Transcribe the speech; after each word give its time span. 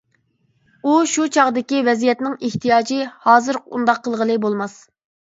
ئۇ، 0.85 0.93
شۇ 1.11 1.25
چاغدىكى 1.35 1.81
ۋەزىيەتنىڭ 1.87 2.37
ئېھتىياجى، 2.47 2.97
ھازىر 3.27 3.61
ئۇنداق 3.61 4.01
قىلغىلى 4.09 4.39
بولماس. 4.47 4.75